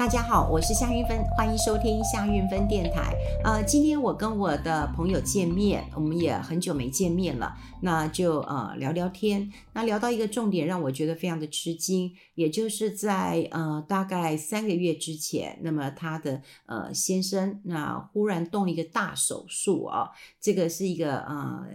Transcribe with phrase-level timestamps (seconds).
[0.00, 3.14] 大家好，我是夏韵芬，欢迎收听夏韵芬电台。
[3.44, 9.52] 呃，今天我跟我的朋友见面，我们也很久没见面了，那就呃聊聊天。
[9.74, 20.08] 那聊到一个重点，让我觉得非常的吃惊，也就是在呃大概三个月之前，那么他的呃先生那忽然动了一个大手术啊，
[20.40, 21.66] 这个是一个呃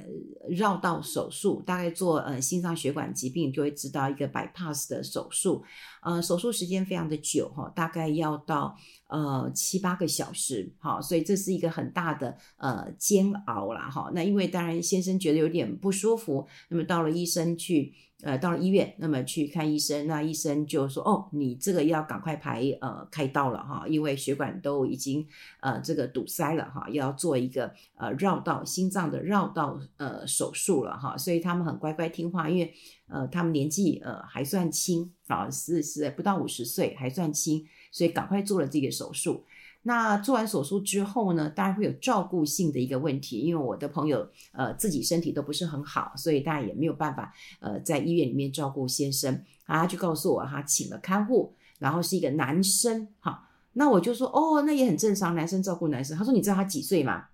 [0.50, 5.64] 绕道手术，大概做呃心脏血管疾病就会知道一个 bypass 的手术，
[6.01, 8.14] 呃手术时间非常的久哈，大概。
[8.15, 8.75] 要到
[9.07, 14.11] 呃七八个小时，好，所以这是一个很大的呃煎熬啦，哈。
[14.14, 17.93] 那因为当然先生觉得有点不舒服，那么到了医生去，
[18.25, 25.24] 呃，到了医院，那么去看医生，那医生就说，哦，你这个要赶快排呃开刀了哈，因为血管都已经
[25.60, 32.73] 呃这个堵塞了哈，要做一个呃绕道心脏的绕道呃手术了哈，所以他们很乖乖听话，因为
[33.08, 37.64] 呃他们年纪呃还算轻啊，是是不到五十岁还算轻。
[37.92, 39.46] 所以赶快做了这个手术。
[39.88, 49.31] 那做完手术之后呢，当然会有照顾性的一个问题，因为我的朋友呃自己身体都不是很好，所以当然也没有办法呃在医院里面照顾先生。
[49.66, 53.08] 啊，他就告诉我他请了看护，然后是一个男生。
[53.19, 56.17] 哈，那我就说哦，那也很正常，男生照顾男生。
[56.17, 57.25] 他说你知道他几岁吗？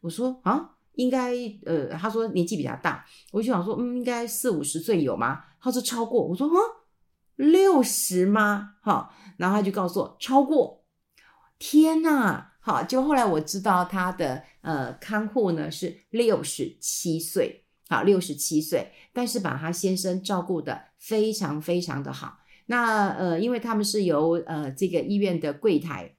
[0.00, 1.32] 我说啊，应该
[1.64, 3.04] 呃，他说年纪比较大。
[3.30, 5.44] 我就想说嗯，应该四五十岁有吗？
[5.60, 6.26] 他说超过。
[6.26, 6.54] 我说啊。
[7.36, 8.76] 六十吗？
[8.80, 10.82] 哈，然后他就告诉我超过，
[11.58, 22.38] 天呐，好，就后来我知道他的呃看护呢是六十七岁，好，六十七岁，但是把他先生照顾得非常非常的好。
[22.66, 26.12] 那呃，因为他们是由呃这个医院的柜台。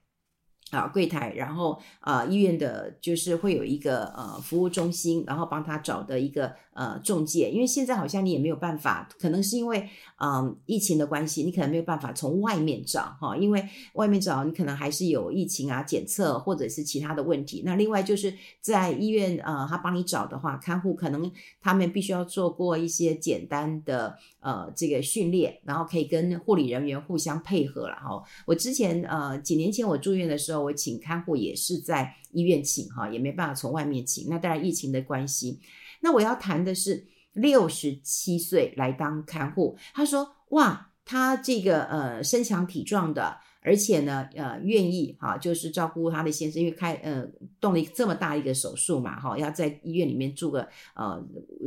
[0.72, 9.90] 啊，柜台，然后啊，医院的就是会有一个呃服务中心，然后帮他找的一个呃中介，因为现在好像你也没有办法，可能是因为
[10.20, 17.62] 嗯、疫情的关系，你可能没有办法从外面找哈，因为外面找你可能还是有疫情啊检测或者是其他的问题。
[17.64, 21.32] 那另外就是在医院呃他帮你找的话，看护可能
[21.62, 28.24] 他们必须要做过一些简单的呃这个训练，然后可以跟护理人员互相配合了哈。
[28.46, 30.58] 我之前呃几年前我住院的时候。
[30.68, 34.28] 我请看护也是在医院请哈，也没办法从外面请。
[34.28, 35.60] 那当然疫情的关系。
[36.02, 47.26] 那我要谈的是六十七岁来当看护，他说哇，他这个呃身强体壮的，而且呢呃愿意哈，就是照顾他的先生，因为开呃
[47.60, 51.24] 动了这么大一个手术嘛哈，要在医院里面住个呃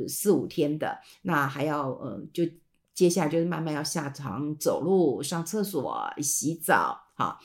[0.08, 2.44] 四五天的，那还要呃就
[2.94, 7.38] 接下来就是慢慢要下床走路、上厕所、洗澡哈。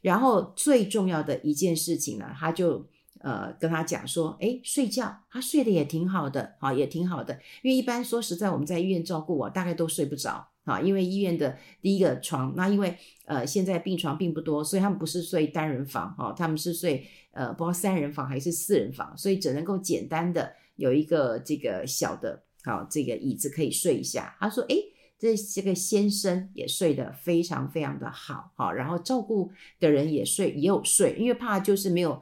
[0.00, 2.84] 然后最重要的一件事情呢，他就
[3.22, 7.38] 呃跟他讲说，诶，睡觉，他睡得也挺好的，啊，也挺好的。
[7.62, 24.36] 因为一般说实在，我们在医院照顾我，大概都睡不着，啊，因为医院的第一个床，那因为呃现在病床并不多，所以他们不是睡单人房，啊，他们是睡呃不知道三人房还是四人房，所以只能够简单的有一个这个小的，好，这个椅子可以睡一下。
[24.38, 24.88] 他说，诶。
[25.18, 32.20] 这这个先生也睡得非常非常的好，好，然后照顾的人也睡也有睡，因为怕就是没有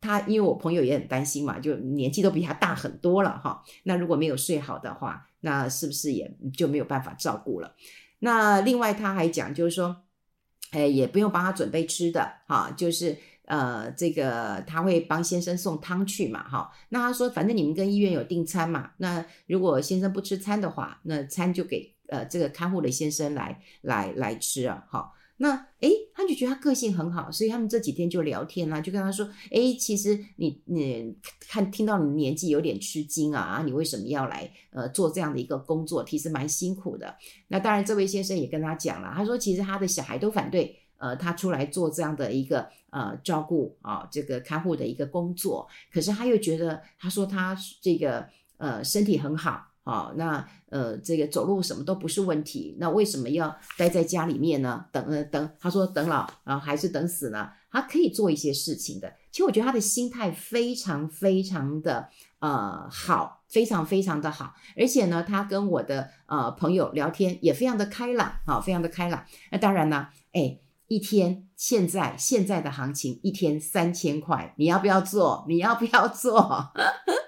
[0.00, 3.62] 他，因为我朋友也很担心嘛，就年纪都比他大很多了哈。
[3.84, 7.74] 那如果没有睡好的话，那是不是也就没有办法照顾了？
[8.20, 9.96] 那另外他还讲，就是说，
[10.70, 16.70] 哎，也不用帮他准备吃的哈，就是呃，这个他会帮先生送汤去嘛，哈。
[16.88, 21.94] 那他说，反正你们跟医院有订餐嘛，那如果先生不吃餐的话，那餐就给。
[22.10, 31.16] 呃，这个看护的先生来来来吃啊，好，那诶，他就觉得他个性很好，所以他们这几天就聊天啦，就跟他说，诶，其实你你
[31.48, 36.04] 看听到你年纪有点吃惊啊，啊，你为什么要来呃做这样的一个工作？
[36.04, 37.16] 其实蛮辛苦的。
[37.48, 49.69] 那当然，这位先生也跟他讲了，他说其实他的小孩都反对，呃，他出来做这样的一个呃照顾啊，这个看护的一个工作，可是他又觉得，他说他这个呃身体很好。
[49.82, 54.84] 好，那呃，这个走路什么都不是问题，那为什么要待在家里面呢？
[54.92, 57.50] 等呃等，他说等老啊，还是等死呢？
[57.70, 59.12] 他可以做一些事情的。
[59.30, 62.08] 其实我觉得他的心态非常非常的
[62.40, 69.24] 呃好，非常非常的好，而且呢，他跟我的呃朋友聊天也非常的开朗，好，非常的开朗。
[69.50, 75.46] 那当然呢，哎，一天现在现在的行情一天三千块，你要不要做？
[75.48, 76.72] 你要不要做？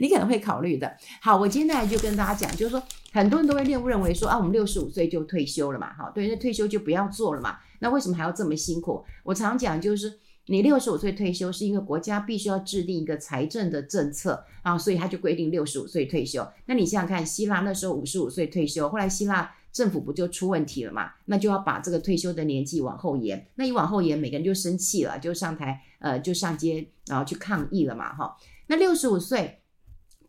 [0.00, 0.96] 你可能会考虑的。
[1.20, 7.58] 好，我今天呢就跟大家讲，就是说很多人都会认认为说啊，我们六十五岁就退休了嘛，哈，对，那退休就不要做了嘛。
[7.80, 9.04] 那为什么还要这么辛苦？
[9.24, 16.46] 我常讲就是，你六十五岁退休是因为国家必须要制定一个财政的政策啊，所以他就规定六十五岁退休。
[16.66, 21.10] 那你想想看，希腊那时候五十五岁退休，后来希腊政府不就出问题了嘛？
[21.24, 23.46] 那就要把这个退休的年纪往后延。
[23.54, 28.36] 那一往后延，每个人就生气了，就上台呃，就上街然后去抗议了嘛，哈。
[28.68, 29.61] 那六十五岁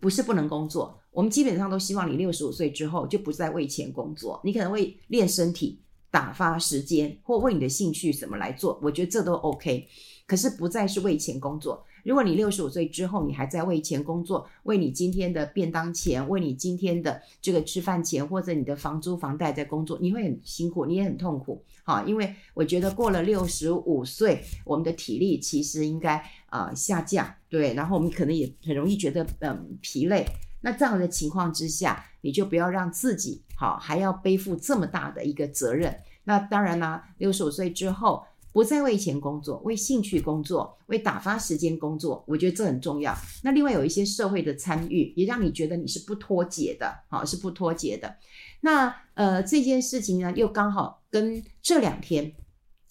[0.03, 5.79] 不是不能工作，我们基本上都希望你六十五岁之后就不再为钱工作，你可能会练身体。
[6.11, 9.87] 打发时间或为你的兴趣什么来做，我觉得这都 OK。
[10.27, 11.83] 可是不再是为钱工作。
[12.03, 21.63] 如果你六十五岁之后，你还在为钱工作，为你今天的便当钱，为你今天的这个吃饭钱，或者你的房租房贷在工作，你会很辛苦，你也很痛苦。
[21.83, 26.23] 好，因为我觉得过了六十五岁，我们的体力其实应该
[26.53, 30.23] 啊、下降，对，然后我们可能也很容易觉得嗯疲累。
[30.61, 35.97] 那这样的情况之下，你就不要让自己好还要背负这么大的一个责任。
[36.25, 43.15] 那当然啦，六十五岁之后不再为钱工作，为兴趣工作，为打发时间工作，我觉得这很重要。
[43.43, 48.15] 那另外有一些社会的参与，也让你觉得你是不脱节的，好，是不脱节的。
[48.61, 52.31] 那呃这件事情呢，又刚好跟这两天，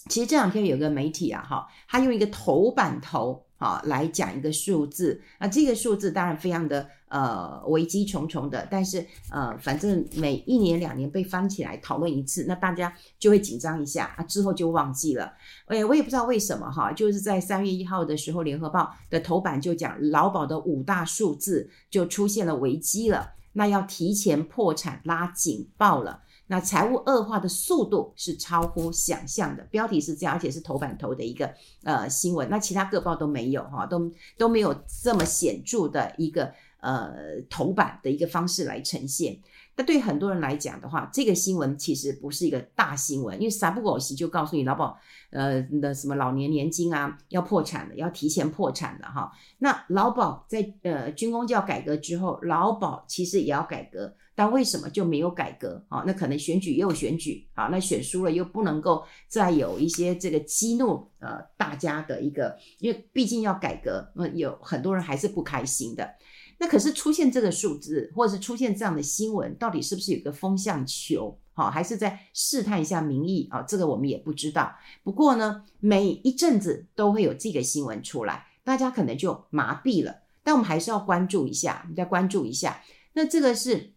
[0.08, 3.46] 其实这两天有个媒体啊，哈，他用一个头版头。
[3.62, 15.32] 啊，来讲一个数字，那这个数字当然非常的呃危机重重的，但是呃反正每一年两年被翻起来讨论一次，那大家就会紧张一下啊，之后就忘记了。
[15.66, 26.22] 哎，我也不知道为什么哈，就是在三月一号的时候，联合报的头版就讲劳保的五大数字就出现了危机了，那要提前破产拉警报了。
[26.48, 31.50] 那财务恶化的速度是超乎想象的，标题是这样，而且是头版头的一个
[31.82, 32.48] 呃新闻。
[32.50, 39.38] 那其他各报都没有哈，都都没有这么显著的一个呃头版的一个方式来呈现。
[39.76, 44.98] 那对很多人来讲的话，这个新闻其实不是一个大新闻，因为三不五时就告诉你劳保
[45.30, 49.32] 呃的什么老年年金啊要破产了，要提前破产了哈。
[49.60, 54.14] 那劳保在呃军公教改革之后，劳保其实也要改革。
[54.34, 56.02] 但为什么就没有改革啊？
[56.06, 66.14] 那可能选举又选举啊，那选输了又不能够再有一些这个激怒呃大家的一个，因为毕竟要改革，那有很多人还是不开心的。
[66.58, 71.38] 那可是出现这个数字，或者是出现这样的新闻，到底是不是有个风向球？
[71.52, 73.60] 好，还是在试探一下民意啊？
[73.62, 74.74] 这个我们也不知道。
[75.02, 80.22] 不过呢，每一阵子都会有这个新闻出来，大家可能就麻痹了。
[80.42, 82.82] 但我们还是要关注一下，再关注一下。
[83.12, 83.92] 那这个是。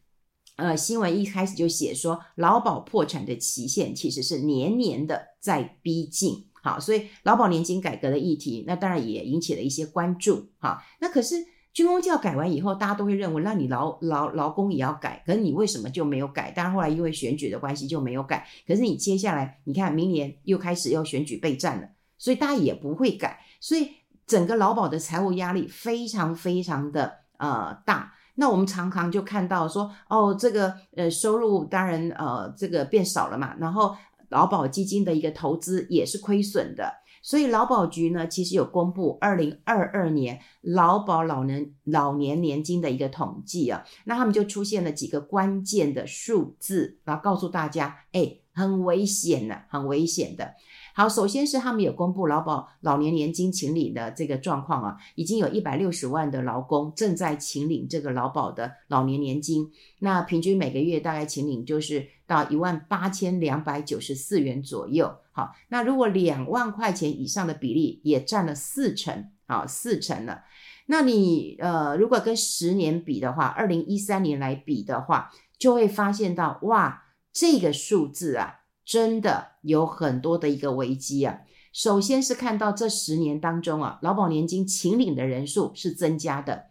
[0.56, 11.36] 呃，新闻一开始就写说，劳保破产的期限其实是年年的在逼近，好，所以劳保年金改革的议题，那当然也引起了一些关注，哈，那可是
[11.74, 16.52] 军公教改完以后，大家都会认为，那你劳劳劳工也要改，可是你为什么就没有改？
[16.52, 23.90] 当然后来因为选举的关系就没有改，可是你接下来，你看明年又开始要选举备战了，所以大家也不会改，所以
[24.26, 28.14] 整个劳保的财务压力非常非常的呃大。
[28.36, 33.96] 那我们常常就看到说，哦，这个呃收入当然呃这个变少了嘛，然后
[34.30, 36.92] 劳保基金的一个投资也是亏损的，
[37.22, 50.54] 所以劳保局呢其实有公布二零二二年劳保老年老年年金的一个统计啊，那他们就出现了几个关键的数字，然后告诉大家，哎，很危险的，很危险的。
[50.98, 59.70] 好，首先是他们有公布劳保老年年金请领的这个状况啊，已经有一百六十万的劳工正在请领这个劳保的老年年金，
[60.00, 65.14] 那平均每个月大概请领就是到一万八千两百九十四元左右。
[65.34, 70.44] 好，那如果两万块钱以上的比例也占了四成，好，四成了。
[70.86, 77.04] 那你呃，如果跟十年比的话，二零一三年来比的话，就会发现到哇，
[77.34, 78.62] 这个数字啊。
[78.86, 81.42] 真的有很多的一个危机啊！
[81.74, 86.68] 首先是看到这十年当中啊，劳保年金请领的人数是增加的，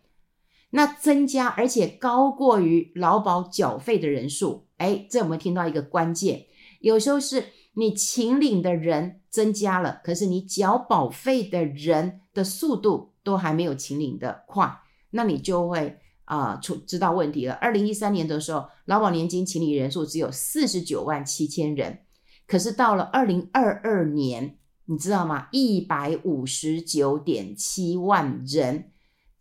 [0.71, 4.66] 那增加而且高过于劳保缴费的人数。
[4.78, 6.47] 哎，这我们听到一个关键，
[6.80, 7.44] 有时候是
[7.75, 14.73] 你请领的人增加了，可是你缴保费的人的速度都还没有请领的快，
[15.11, 17.54] 那你就会啊，出、知道问题了。
[17.54, 21.99] 二零一三年的时候，劳保年金请领人数只有四十九万七千人。
[22.46, 25.48] 可是到了二零二二年，你知道吗？
[25.50, 28.90] 一百五十九点七万人，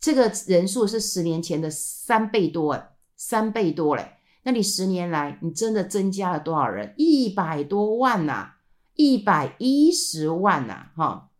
[0.00, 4.12] 这个人数是十年前的三倍多诶，三倍多嘞。
[4.44, 6.94] 那你十年来，你真的增加了多少人？
[6.96, 8.52] 一百多万呐，
[8.94, 11.30] 一百一十万呐，哈，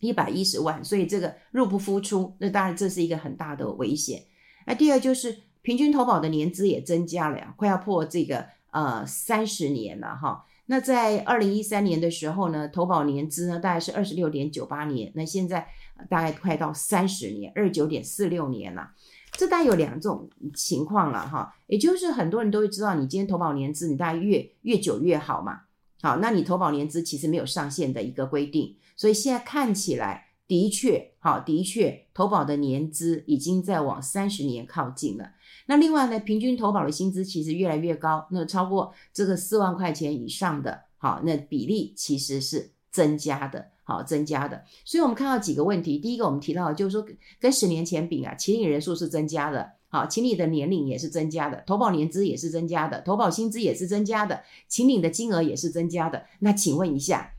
[0.00, 0.84] 一百一十万。
[0.84, 4.24] 所以这个入不敷出，那当然这是一个很大的危险。
[4.66, 10.44] 那第二就是平均投保的年资也增加了呀，快要破这个呃三十年了哈。
[10.70, 15.66] 那在二零一三年的时候呢，投保年资呢大概是二十六点九八年，那现在
[16.08, 18.92] 大概快到三十年，二十九点四六年了。
[19.32, 25.62] 这大概有两种情况了哈，也就是很多人都会知道，你今天投保年资，你大概越越久越好嘛。
[26.02, 35.30] 好，那你投保年资其实没有上限的一个规定，所以现在看起来的确，好，的确投保的年资已经在往三十年靠近了。
[35.66, 43.70] 那另外呢，平均投保的薪资其实越来越高，那超过这个四万块钱以上的，好，那比例其实是增加的。
[43.84, 45.98] 好，增加的，所以我们看到几个问题。
[45.98, 47.04] 第一个，我们提到就是说，
[47.40, 56.24] 跟十年前比啊，请领人数是增加的，好，请领的年龄也是增加的，投保年资也是增加的，投保薪资也是增加的，请领的金额也是增加的。
[56.38, 57.32] 那请问一下，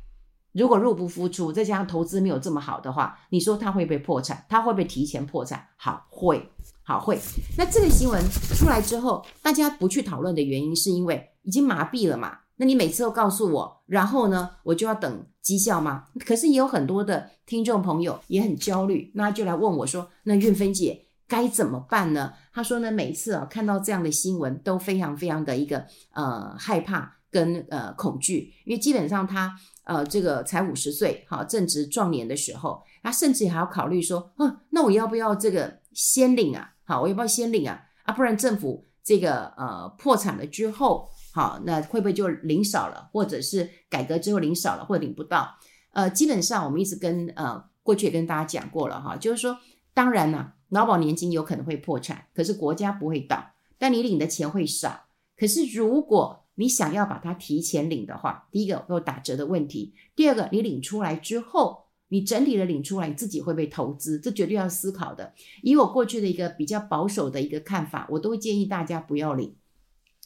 [0.53, 4.45] 如果入不敷出，再加上投资没有这么好的话，你说他会不会破产？
[4.49, 5.65] 他会不会提前破产？
[5.77, 6.49] 好，会，
[6.83, 7.19] 好会。
[7.57, 8.21] 那这个新闻
[8.55, 12.37] 出来之后，大家不去讨论的原因，是因为已经麻痹了嘛？
[12.57, 16.05] 那你每次都告诉我，然后呢，我就要等绩效吗？
[16.25, 36.73] 可是也有很多的听众朋友也很焦虑，那就来问我说：“那韵芬姐该怎么办呢？”他说呢，每次啊看到这样的新闻都非常非常的一个呃害怕跟呃恐惧，因为基本上他呃这个才五十岁，哈，正值壮年的时候，他甚至还要考虑说：“嗯，那我要不要这个先领啊？
[36.83, 37.81] 好，我要不要先领啊？
[38.03, 45.55] 啊，不然政府这个呃破产了之后。”好，那会不会就领少了，或者是改革之后领少了，或者领不到？
[45.93, 49.57] 呃，基本上我们一直跟呃过去也跟大家讲过了哈，就是说，
[49.93, 55.05] 当然呢，劳保年金有可能会破产，可是国家不会倒，但你领的钱会少。
[55.37, 64.19] 可是如果你想要把它提前领的话，第一个有打折的问题，第二个你领出来之后，你整体的领出来，你自己会不会投资？
[64.19, 65.33] 这绝对要思考的。
[65.63, 69.55] 以我过去的一个比较保守的一个看法，我都会建议大家不要领。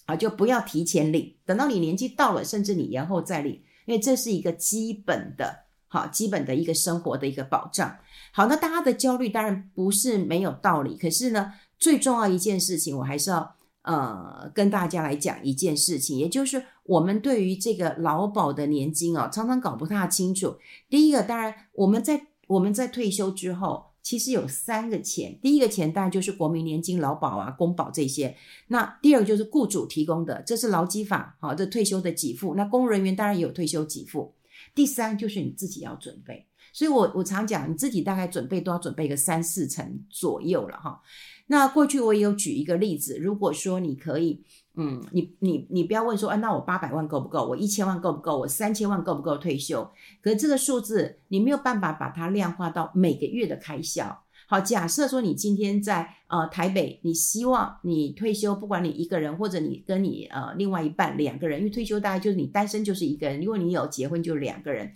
[0.06, 3.54] 啊，就不要提前领，等到你年纪到了，甚至你延后再领，
[3.88, 7.98] 因为这是一个基本的，好，基本的一个生活的一个保障。
[8.32, 13.56] 好，那大家的焦虑当然不是没有道理，可是呢，最重要一件事情，我还是要
[13.86, 20.58] 呃跟大家来讲一件事情，也就是我们对于这个劳保的年金啊，常常搞不太清楚。
[20.90, 23.96] 第一个，当然我们在我们在退休之后。
[24.06, 28.38] 其实有三个钱，第一个钱当然就是国民年金、劳保啊、公保这些。
[28.68, 32.54] 那第二个就是雇主提供的，这是劳基法，好，这退休的给付。
[32.54, 34.36] 那公务人员当然也有退休给付。
[34.76, 36.46] 第三就是你自己要准备。
[36.72, 41.02] 所以我我常讲，你自己大概准备都要准备个三四成左右了哈。
[41.48, 44.44] 那过去我也有举一个例子，如果说你可以。
[44.78, 47.48] 嗯，你你你不要问说，啊，那我八百万够不够？
[47.48, 48.38] 我一千万够不够？
[48.40, 49.90] 我三千万够不够退休？
[50.22, 54.24] 可是这个数字你没有办法把它量化到每个月的开销。
[54.48, 64.92] 好，假设说你今天在呃台北，你希望你退休，不管你一个人或者你跟你呃另外一半两个人，因为退休大概就是你单身就是一个人，如果你有结婚就是两个人，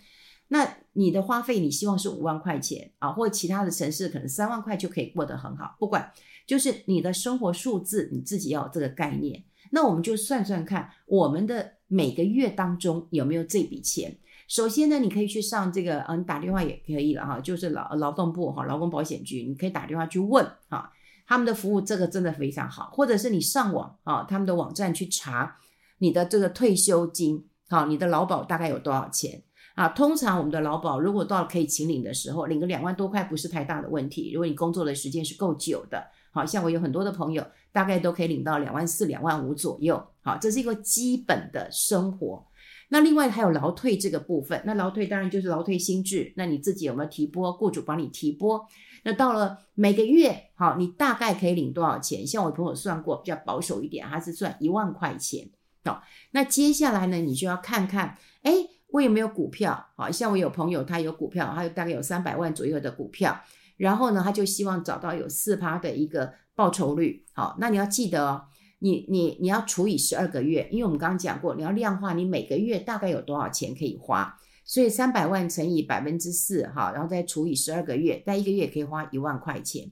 [0.50, 6.12] 那你的花费你希望是五万块钱啊，或者其他的城市可能三万块就可以过得很好，不管
[6.46, 9.44] 就是你的生活数字你自己要有这个概念。
[9.72, 14.18] 那我们就算算看，我们的每个月当中有没有这笔钱？
[14.48, 20.92] 首先呢，你可以去上这个，嗯，你打电话也可以了哈，就是劳劳动部哈，劳工保险局，你可以打电话去问哈，
[21.28, 25.58] 他们的服务这个真的非常好，或者是你上网啊，他们的网站去查
[26.00, 29.44] 你的这个退休金，好，你的劳保大概有多少钱
[29.76, 29.90] 啊？
[29.90, 36.04] 通常我们的劳保如果到了可以请领的时候，领个两万多块不是太大的问题，如果你工作的时间是够久的。
[36.32, 40.02] 好像我有很多的朋友，大概都可以领到两万四、两万五左右。
[40.22, 42.46] 好，这是一个基本的生活。
[42.90, 46.32] 那另外还有劳退这个部分，那劳退当然就是劳退薪制。
[46.38, 47.52] 那你自己有没有提拨？
[47.54, 48.64] 雇主帮你提拨。
[49.04, 52.26] 那到了每个月，好，你大概可以领多少钱？
[52.26, 55.50] 像我朋友算过，比较保守一点，他是算一万块钱。
[55.84, 58.54] 好，那接下来呢，你就要看看，哎，
[58.92, 59.88] 我有没有股票？
[59.96, 63.40] 好，像我有朋友他有股票，他有大概有三百万左右的股票。
[63.78, 67.24] 然后呢，他就希望找到有四趴的一个报酬率。
[67.34, 68.44] 好，那你要记得哦，
[68.80, 79.90] 你你你要除以十二个月，因为我们刚刚讲过，你要量化你每个月大概有多少钱可以花，所以三百万乘以百分之四，哈，然后再除以十二个月，但一个月可以花一万块钱。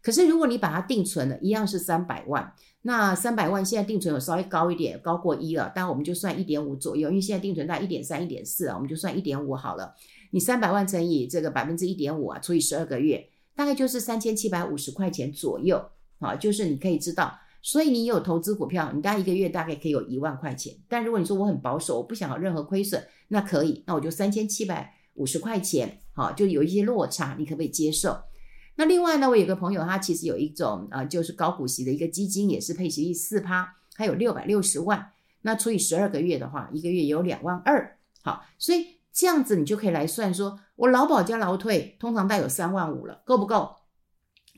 [0.00, 9.94] 可是如果你把它定存了，一样是三百万，那三百万现在定存有稍微高一点，高过一了，但我们就算一点五左右，因为现在定存在一点三、一点四啊，我们就算一点五好了。
[10.30, 15.84] 你三百万乘以这个百分之一点五啊，除以十二个月，大概就是三千七百五十块钱左右
[16.20, 16.36] 啊。
[16.36, 20.74] 就是你可以知道，所以你有投资股票，你大概一个月大概可以有一万块钱。
[20.88, 28.16] 但如果你说我很保守，我不想有任何亏损，那可以，那我就三千七百五十块钱，好，就有一些落差，你可不可以接受？
[28.78, 35.10] 那另外呢，我有个朋友，他其实有一种啊，就是高股息的一个基金，也是配息率四趴，还有六百六十万。
[35.42, 37.98] 那除以十二个月的话，一个月有两万二。
[38.22, 43.74] 好，所以这样子你就可以来算说，我劳保加劳退通常带有三万五了，够不够？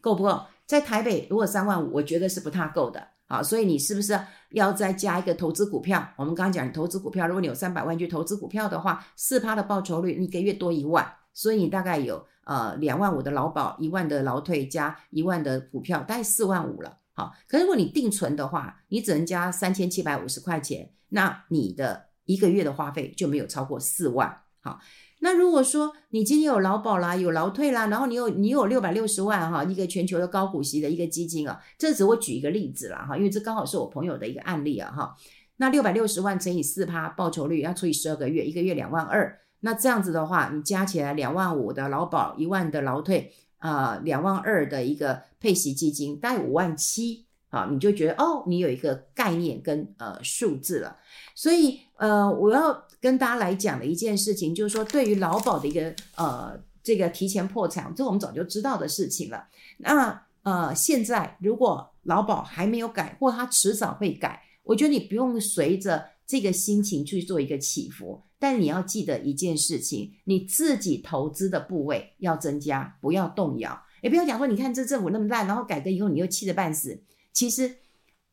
[0.02, 0.42] 够不够？
[0.66, 3.02] 在台北如果三万五，我觉得是不太够的。
[3.26, 6.06] 好，所以你是不是要再加一个投资股票？
[6.16, 16.98] 我们刚刚讲你投资股票，如果你有三百万去投资股票的话，四趴的报酬率，你一个月多一万，所以你大概有呃两万五的劳保，一万的劳退加一万的股票，大概四万五了。
[17.14, 24.42] 好，可是如果你定存的话，你只能加三千七百五十块钱，那你的一个月的花费就没有超过四万。
[24.60, 24.80] 好。
[25.22, 35.14] 那如果说你今天有劳保啦，有劳退啦，然后你有你有六百六十万哈，一个全球的高股息的一个基金啊，这只我举一个例子啦哈，因为这刚好是我朋友的一个案例啊哈。
[35.58, 47.26] 那六百六十万乘以四趴报酬率要除以十二个月，一个月两万二，那这样子的话，你加起来两万五的劳保，一万的劳退，啊、呃，两万二的一个配息基金，大概五万七。
[47.52, 50.96] 好，你就觉得哦，你有一个概念跟呃数字了，
[51.34, 59.48] 所以呃，我要跟大家来讲的一件事情，就是说对于劳保的一个呃这个提前破产，这我们早就知道的事情了。
[59.78, 77.02] 那呃，现在如果劳保还没有改，或它迟早会改，我觉得你不用随着这个心情去做一个起伏，但你要记得一件事情，你自己投资的部位要增加，不要动摇，也不要讲说你看这政府那么烂，然后改革以后你又气得半死。
[77.32, 77.74] 其实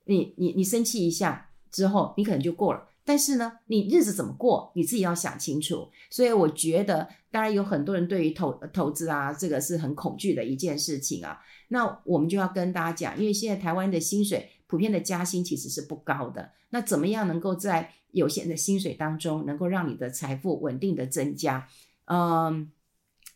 [0.06, 2.88] 你，你你你生气一下之后，你可能就过了。
[3.04, 5.90] 但是呢，你日子怎么过，你自己要想清楚。
[6.12, 11.40] 所以我觉得，当然有很多人对于投投资啊，这个是很恐惧的一件事情啊。
[11.70, 16.52] 那我们就要跟大家讲，因为现在台湾的薪水普遍的加薪其实是不高的。
[16.70, 21.68] 那怎么样能够在有限的薪水当中，能够让你的财富稳定的增加？
[22.06, 22.70] 嗯，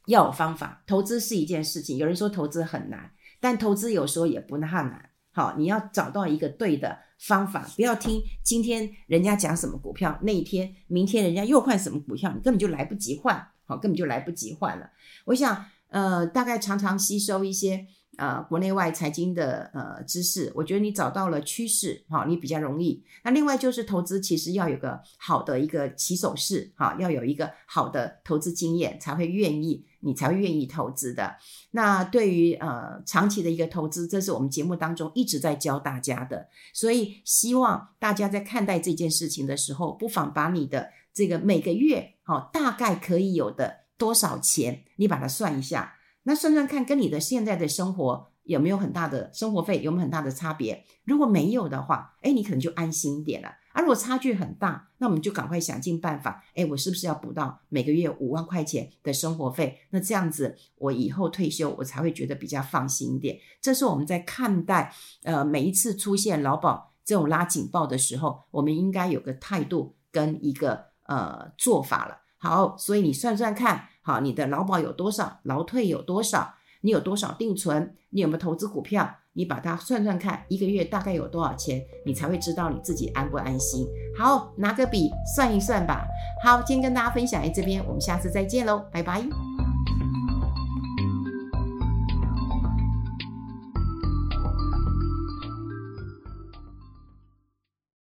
[0.08, 0.84] 要有方法。
[0.86, 5.10] 投资是一件事情，有人说投资很难，但投资有时候也不那么难。
[5.32, 14.90] 好，你要找到一个对的方法，不要听今天人家讲什么股票，那一天明天人家又换什么股票，你根本就来不及换，好，根本就来不及换了。
[15.26, 17.88] 我想，呃，大概常常吸收一些。
[18.18, 23.04] 呃，国内外财经的呃知识，我觉得你找到了趋势，哈，你比较容易。
[23.24, 31.38] 那另外就是投资，其实要有个好的一个起手式，哈，要有一个好的投资经验，才会愿意，你才会愿意投资的。
[31.72, 36.48] 那对于呃长期的一个投资，这是我们节目当中一直在教大家的。
[36.74, 45.96] 所以希望大家在看待这件事情的时候，不妨把你的这个每个月，哈，大概可以有的多少钱，你把它算一下。
[46.24, 50.86] 那算算看，跟你的现在的生活有没有很大的生活费，有没有很大的差别？
[51.04, 53.50] 如果没有的话，哎，你可能就安心一点了。
[53.74, 59.80] 啊，如果差距很大，那我们就赶快想尽办法，哎，我是不是要补到每个月五万块钱的生活费？
[59.92, 63.40] 那这样子，我以后退休，我才会觉得比较放心一点。
[63.62, 72.18] 这是我们在看待呃每一次出现劳保这种拉警报的时候，我们应该有个态度跟一个呃做法了。
[72.42, 73.86] 好，所以你算算看。
[74.02, 75.40] 好，你的劳保有多少？
[75.44, 76.56] 劳退有多少？
[76.82, 77.96] 你有多少定存？
[78.10, 79.18] 你有没有投资股票？
[79.34, 83.88] 你把它算算看，一个月大概有多少钱，你才会知道你自己安不安心。
[84.18, 86.06] 好，拿个笔算一算吧。
[86.44, 89.51] 好，今天跟大家分享在这边，我们下次再见喽，拜拜。